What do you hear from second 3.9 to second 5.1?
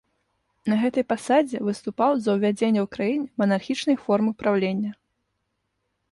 формы праўлення.